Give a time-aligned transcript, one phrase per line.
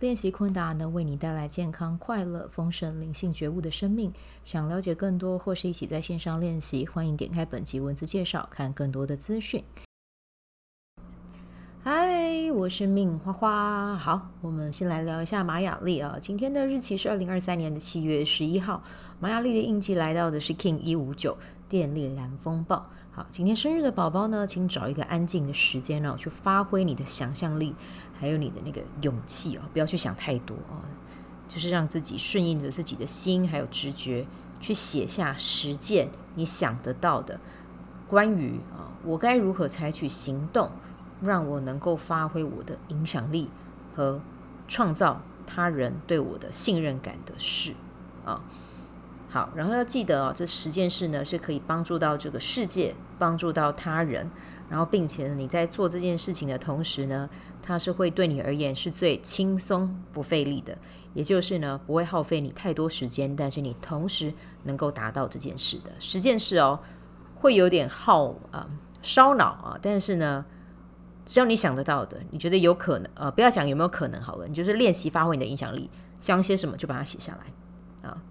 [0.00, 4.12] 练习昆达能为你带来健康、快乐、丰盛、灵性觉悟的生命。
[4.42, 9.62] 想了解更多或是一起在线上练习，欢迎点开本集文字介绍，看更多的资讯。
[11.82, 13.94] 嗨，我是命花花。
[13.94, 16.18] 好，我们先来聊一下玛雅历啊。
[16.20, 18.82] 今天的日期是二零二三年的七月十一号。
[19.20, 21.36] 玛雅历的印记来到的是 King 一五九
[21.68, 22.84] 电力蓝风暴。
[23.16, 27.72] 好，今天生日的宝宝呢，请找一个安静的时间哦，去发挥你的想象力。
[28.18, 30.82] 还有你的那个勇气哦，不要去想太多哦，
[31.46, 34.26] 就是让自己顺应着自己的心，还有直觉，
[34.60, 37.38] 去写下十件你想得到的
[38.08, 40.72] 关于啊，我该如何采取行动，
[41.22, 43.48] 让我能够发挥我的影响力
[43.94, 44.20] 和
[44.66, 47.74] 创造他人对我的信任感的事
[48.24, 48.42] 啊。
[49.34, 54.30] 好，然后要记得哦，这十件事呢是可以帮助到这个世界，帮助到他人。
[54.70, 57.28] 然后，并且呢，你在做这件事情的同时呢，
[57.60, 60.78] 它是会对你而言是最轻松不费力的，
[61.14, 64.32] 也就是呢，不会耗费你太多时间，但是你同时
[64.62, 65.90] 能够达到这件事的。
[65.98, 66.78] 十件事哦，
[67.34, 68.70] 会有点耗啊、
[69.02, 70.46] 烧脑啊，但是呢，
[71.26, 75.90] 只要你想得到的，你觉得有可能呃，不要想有没有可能好了，你就是练习发挥你的影响力，
[76.20, 78.22] 想些什么就把它写下来啊，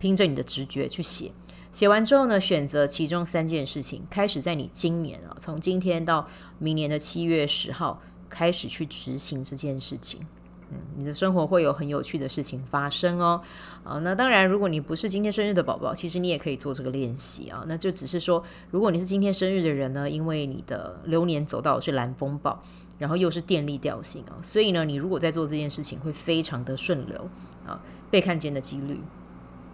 [0.00, 1.30] 凭着你的直觉去写。
[1.72, 6.26] 写完之后呢，选择其中三件事情，开始在你今年啊，从今天到
[6.58, 10.26] 明年的七月十号开始去执行这件事情。
[10.72, 13.40] 嗯，你的生活会有很有趣的事情发生哦。
[13.84, 17.64] 啊，那当然，如果你不是今天生日的宝宝，其实你也可以做这个练习啊。
[17.68, 22.62] 那就只是说，如果你是今天生日的人呢，因为你的流年走到是蓝风暴，
[22.98, 27.28] 然后又是电力调性啊，所以呢，你如果在做这件事情会非常的顺流
[27.66, 29.00] 啊，被看见的几率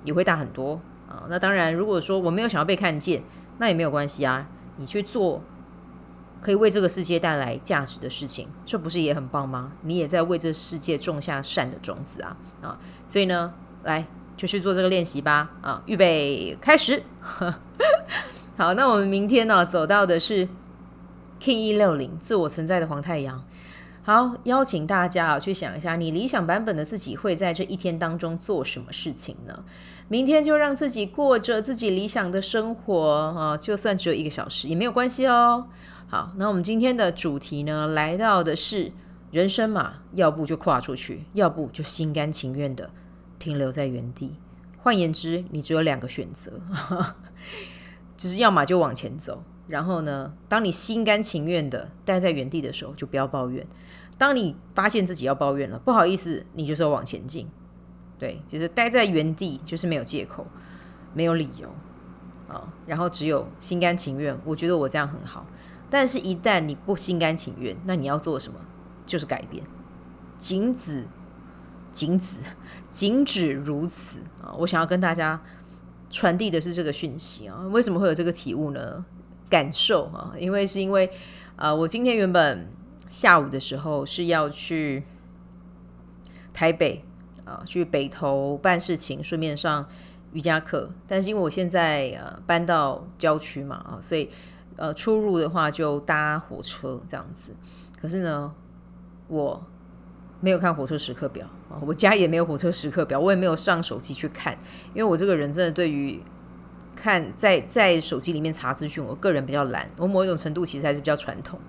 [0.07, 0.81] 也会大很多。
[1.07, 3.23] 啊，那当然，如果说我没有想要被看见，
[3.59, 4.49] 那也没有关系啊。
[4.79, 5.43] 你去做
[6.41, 9.73] 可以为这个世界带来价值的事情，这不是也很棒吗？
[9.83, 12.79] 你也在为这世界种下善的种子啊啊！
[13.07, 13.53] 所以呢，
[13.85, 14.07] 来
[14.37, 15.83] 就去做这个练习吧啊！
[15.87, 17.03] 预备开始。
[18.57, 20.47] 好，那我们明天呢，走到的是
[21.41, 23.45] King 一六零自我存在的黄太阳。
[24.07, 29.65] 好，邀请大家啊，去想一下，你理想版本的自己会在这一天当中做什么事情呢？
[30.07, 35.67] 明天就让自己过着自己理想的生活啊，就算只有一个小时也没有关系哦。
[36.07, 38.93] 好，那我们今天的主题呢，来到的是
[39.33, 42.89] 人生嘛，要不就跨出去，要不就心甘情愿的
[43.41, 44.37] 停留在原地。
[44.79, 46.53] 换言之，你只有两个选择，
[48.17, 49.43] 就是要么就往前走。
[49.69, 53.67] 然后呢，当你心甘情愿的待在原地的时候，就不要抱怨。
[54.17, 57.49] 当你发现自己要抱怨了，不好意思，你就是要往前进。
[58.19, 60.47] 对，就是待在原地，就是没有借口，
[61.13, 61.69] 没有理由
[62.49, 64.39] 啊、然后只有心甘情愿。
[64.45, 65.45] 我觉得我这样很好，
[65.91, 68.61] 但是，一旦你不心甘情愿，那你要做什么？
[69.05, 69.65] 就是改变。
[70.39, 71.07] 仅止，
[71.93, 72.41] 仅止，
[72.89, 75.43] 仅止如此啊、我想要跟大家
[76.17, 77.61] 传递的是这个讯息啊。
[77.71, 79.05] 为什么会有这个体悟呢？
[79.51, 81.07] 感受啊，因为是因为
[81.55, 82.69] 啊、呃，我今天原本
[83.09, 85.05] 下午的时候是要去
[86.53, 87.05] 台北
[87.45, 89.87] 啊，去北投办事情，顺便上
[90.33, 90.91] 瑜伽课。
[91.07, 94.31] 但是因为我现在呃搬到郊区嘛啊，所以
[94.75, 97.55] 呃出入的话就搭火车这样子。
[98.01, 98.53] 可是呢，
[99.29, 99.65] 我
[100.41, 104.57] 没有看火车时刻表啊，我家也没有火车时刻表，我也没有上手机去看，
[104.95, 106.21] 因为我这个人真的对于。
[106.99, 111.61] 看在在手机里面查资讯，我个人比较懒，我某一种程度其实还是比较传统。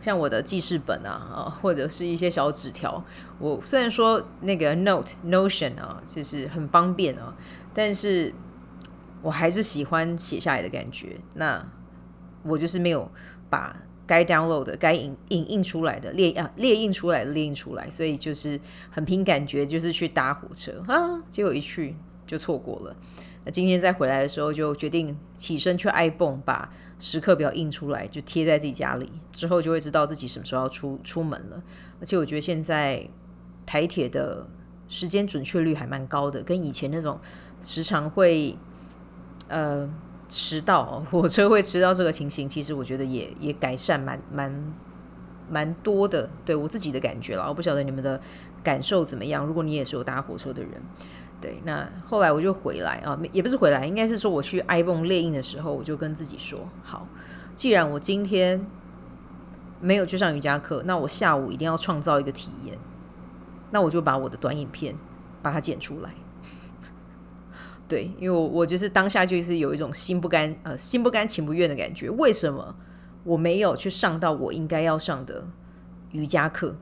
[0.00, 3.04] 像我的记事本啊啊，或者是一些小纸条，
[3.40, 7.34] 我虽然说那个 Note Notion 啊，就是很方便啊，
[7.74, 8.32] 但是
[9.22, 11.16] 我还是喜欢写下来的感觉。
[11.34, 11.66] 那
[12.44, 13.10] 我就是没有
[13.50, 13.76] 把
[14.06, 18.60] 该 download 的、该影影印出来的列啊列印出来的列印出来，所以就是
[18.90, 22.96] 很凭感觉，就是去搭火车啊，结果一去就错过了。
[23.44, 26.68] 那今天再回来的时候，就决定起身去 ibon 把
[26.98, 29.10] 时刻表印出来，就贴在自己家里。
[29.30, 31.62] 之后就会知道自己什么时候要出出门了。
[32.00, 33.08] 而且我觉得现在
[33.64, 34.48] 台铁的
[34.88, 37.20] 时间准确率还蛮高的，跟以前那种
[37.62, 38.56] 时常会
[39.46, 39.88] 呃
[40.28, 44.74] 迟到，火车会迟到这个情形，其实我觉得也也改善蛮蛮
[45.50, 46.28] 蛮多的。
[46.44, 48.20] 对我自己的感觉了，我不晓得你们的
[48.62, 49.44] 感受怎么样。
[49.44, 50.72] 如果你也是有搭火车的人。
[51.38, 57.06] 对，那后来我就回来啊，也不是回来，应该是说我去 ibone 列印的时候，我就跟自己说，好，
[57.54, 58.66] 既然我今天
[59.78, 62.78] 没有去上瑜伽课，那我下午一定要创造一个体验，
[63.70, 64.96] 那我就把我的短影片
[65.42, 66.14] 把它剪出来。
[67.88, 72.74] 对，因为我我就是当下就是有一种心不甘呃心不甘情不愿的感觉，为什么
[73.22, 75.46] 我没有去上到我应该要上的
[76.10, 76.74] 瑜伽课？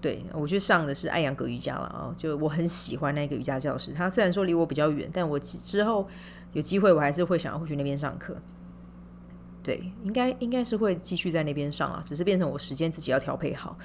[0.00, 6.08] 对，我去上的是艾扬格瑜伽了啊，就我很喜欢那个瑜伽教室，他虽然说离我比较远，但我之后
[6.52, 8.36] 有机会我还是会想要去那边上课。
[9.62, 13.76] 对，应该应该是会继续在那边上啊，只是变成我时间自己要调配好。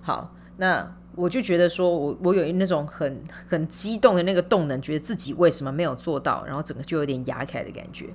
[0.00, 8.12] 好，那我就觉得说我我有那种很很激动的那个动能，觉得自己为什么没有做到，然后整个就有点压开的感觉。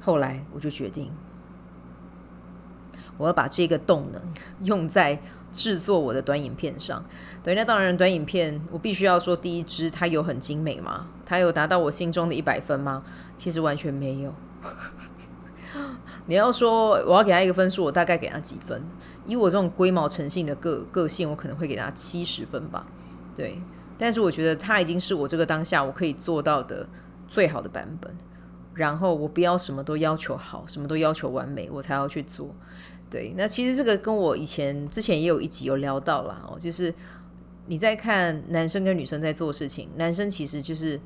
[0.00, 1.10] 后来我就决定，
[3.16, 4.22] 我要把这个动能
[4.62, 5.18] 用在
[5.50, 7.02] 制作我的短影片上。
[7.42, 11.06] 对，那当然短影片我必须要说，第一支它有很精美吗？
[11.24, 13.02] 它有达到我心中的一百分吗？
[13.38, 14.34] 其实完全没有。
[16.26, 18.82] 你要说我要给他一个分数，我大概给他几分？
[19.26, 22.86] 以我这种龟毛诚信的个个性，我可能会给他七十分吧。
[23.34, 23.60] 对，
[23.98, 26.88] 但是我觉得他已经是我这个当下我可以做到的
[27.28, 28.14] 最好的版本。
[28.74, 32.52] 然后我不要什么都要求好，什么都要求完美，我才要去做。
[33.08, 36.92] 对，那其实这个跟我以前之前也有一集有聊到啦，哦，就是
[37.66, 41.00] 你在看男生跟女生在做事情，男生其实就是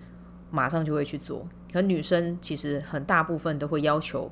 [0.50, 4.30] 马上就会去做，可女生其实很大部分都会要求。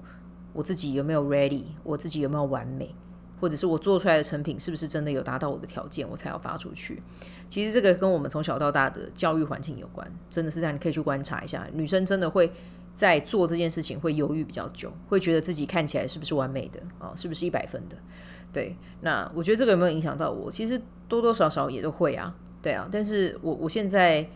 [0.55, 1.65] 我自己有没有 ready？
[1.85, 2.95] 我自己有没有完美？
[3.41, 7.03] 或者是我做出来的成品是不是真的有达到我的条件，我才要发出去？
[7.49, 10.75] 其实这个跟我们从小到大的教育环境有关，真的是这样。
[10.75, 12.51] 你可以去观察一下，女生真的会
[12.95, 17.13] 在做这件事情会犹豫比较久，会觉得自己看起来是不是完美的啊？
[17.17, 17.97] 是不是一百分的？
[18.53, 20.51] 对，那我觉得这个有没有影响到我？
[20.51, 22.89] 其实多多少少也都会啊，对啊。
[22.91, 24.27] 但是我我现在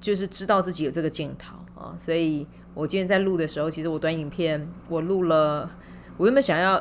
[0.00, 2.46] 就是知道自己有这个镜头啊，所以。
[2.76, 5.70] 我今天在录的时候，其实我短影片我录了，
[6.18, 6.76] 我原本想要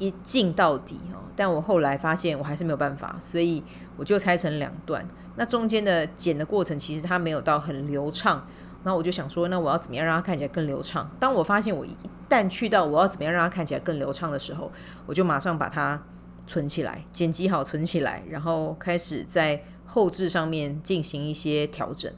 [0.00, 3.62] 一镜到底哦，但我后来发现我还是没有办法，所以
[3.96, 5.06] 我就拆成两段。
[5.36, 8.44] 那中间的剪的过程其实它没有到很流畅，
[8.82, 11.08] 那我就想说，那我要怎么样让它看起来更流畅？
[11.20, 11.94] 当我发现我一
[12.28, 14.72] 旦去到我要怎么样让它看起来更流畅的时候，
[15.06, 16.02] 我就马上把它
[16.46, 22.12] 存起来，剪辑好存起来，然后开始在后置上面进行一些调整。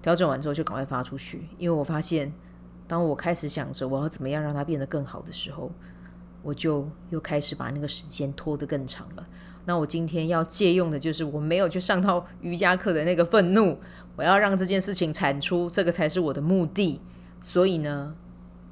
[0.00, 2.32] 调整完之后就赶快发出去，因为我发现，
[2.86, 5.72] 当我开始想着我要怎么样让它变得更好的时候，
[6.46, 9.26] 我就又开始把那个时间拖得更长了。
[9.64, 13.76] 那我今天要借用的就是我没有去上到瑜伽课的那个愤怒，
[14.14, 17.00] 我要让这件事情产出，这个才是我的目的。
[17.42, 18.14] 所以呢，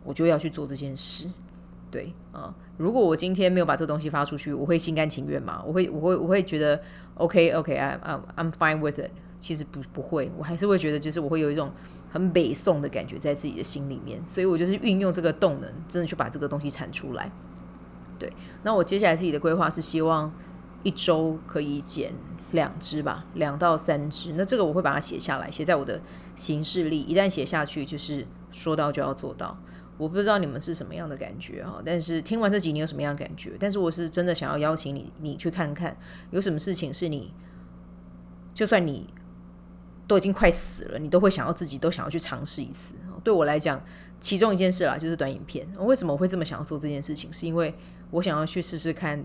[0.04, 1.28] 我就要去做这件事。
[1.90, 5.60] 对啊，如果我今天没有把这东西发出去，我会心甘情愿吗？
[5.66, 6.80] 我会，我会，我会觉得
[7.16, 9.10] OK OK，I I'm I'm fine with it。
[9.40, 11.72] 其实不不会，我还是会觉得，就是我会有一种
[12.08, 17.30] 很北宋的感觉在自己的心里面，所以我就是运用这个动能，真的去把这个东西产出来。
[18.24, 18.32] 对，
[18.62, 20.32] 那我接下来自己的规划是希望
[20.82, 22.14] 一周可以剪
[22.52, 24.32] 两支吧，两到三支。
[24.34, 26.00] 那这个我会把它写下来，写在我的
[26.34, 27.02] 行事历。
[27.02, 29.58] 一旦写下去，就是说到就要做到。
[29.98, 33.52] 我不知道你们是什么样的感觉哈，但是听完这集你有什么样的感觉？
[33.60, 35.94] 但是我是真的想要邀请你，你去看看
[36.30, 37.34] 有什么事情是你，
[38.54, 39.12] 就算你。
[40.06, 42.94] 都已经快死了，你都会想要自己都想要去尝试一次。
[43.22, 43.82] 对我来讲，
[44.20, 45.66] 其中一件事啦，就是短影片。
[45.78, 47.32] 为什么我会这么想要做这件事情？
[47.32, 47.74] 是因为
[48.10, 49.24] 我想要去试试看，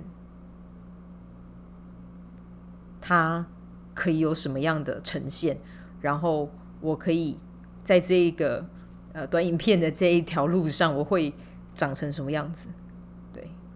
[3.02, 3.46] 它
[3.94, 5.60] 可以有什么样的呈现，
[6.00, 7.38] 然后我可以
[7.84, 8.66] 在这一个
[9.12, 11.34] 呃短影片的这一条路上，我会
[11.74, 12.68] 长成什么样子。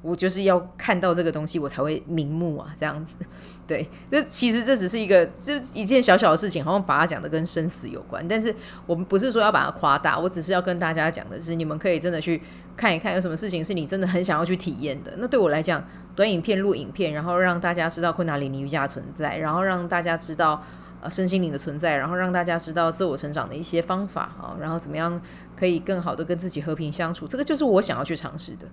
[0.03, 3.15] 我就是要看到这个东西，我才会瞑目啊，这样子。
[3.65, 8.23] 对，这其实这只是一个就一件小小的事情，好像把它讲的跟生死有关。
[8.27, 8.53] 但是
[8.85, 12.41] 我们不是说要把它夸大，我只是要跟大家讲的是，你们可以真的去
[12.75, 15.13] 看一看，有什么事情是你真的很想要去体验的。
[15.17, 15.81] 那对我来讲，
[16.13, 20.61] 短影片录影片，然后让大家知道困难里尼瑜伽存在，然后让大家知道
[20.99, 25.21] 呃身心灵的存在，然后让大家知道自我成长的一些方法啊，然后怎么样
[25.55, 28.67] 可以更好的跟自己和平相处，这个就是我想要去尝试的。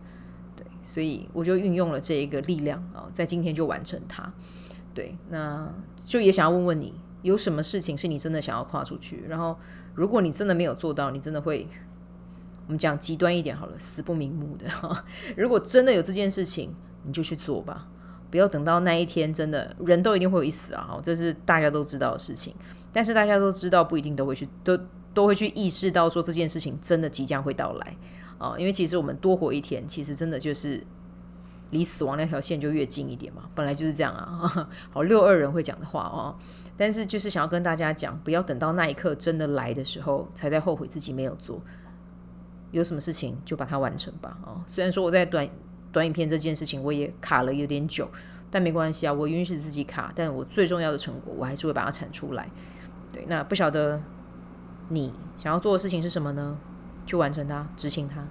[0.90, 4.32] 所以我就运用了这一个力量啊，在今天就完成它。
[4.92, 5.72] 对，那
[6.04, 6.92] 就也想要问问你，
[7.22, 9.24] 有什么事情是你真的想要跨出去？
[9.28, 9.56] 然后，
[9.94, 11.68] 如果你真的没有做到，你真的会，
[12.66, 14.66] 我们讲极端一点好了，死不瞑目的。
[15.36, 17.86] 如果真的有这件事情，你就去做吧，
[18.28, 22.52] 不要等到那一天，真的人都一定会有一死啊，这是大家都知道的事情。
[22.92, 24.76] 但是大家都知道，不一定都会去，都
[25.14, 27.96] 都会去意识到说这件事情真的即将会到来。
[28.40, 30.82] 啊，因为其实我们多活一天，其实真的就是
[31.70, 34.68] 离死亡那条线就越近一点嘛，本来就是这样啊。
[34.90, 36.34] 好，六二人会讲的话哦。
[36.76, 41.60] 但是就是想要跟大家讲，不要等到那一刻真的来的时候，才在后悔自己没有做。
[42.70, 44.38] 有什么事情就把它完成吧。
[44.42, 45.46] 哦，虽然说我在短
[45.92, 48.08] 短影片这件事情我也卡了有点久，
[48.50, 52.48] 但没关系啊，我允许自己卡，但我最重要的成果我还是会把它产出来。
[53.12, 54.00] 对，那不晓得
[54.88, 56.56] 你想要做的事情是什么呢？
[57.10, 58.24] 去完成它，执行它。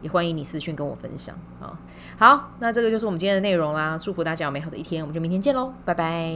[0.00, 1.78] 也欢迎你私讯跟我分享啊！
[2.18, 3.98] 好，那这个就是我们今天的内容啦。
[4.00, 6.34] 祝福大家有美好的一天，我们就明天见喽，拜拜！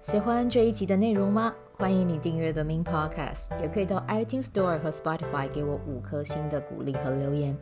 [0.00, 1.54] 喜欢这一集的内容吗？
[1.78, 7.56] 欢迎你订阅 The Min Podcast，也可以到 iTunes Store 和 Spotify 给我五颗星的鼓励和留言，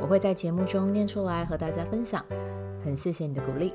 [0.00, 2.24] 我会在节目中念出来和大家分享。
[2.84, 3.74] 很谢谢你的鼓励，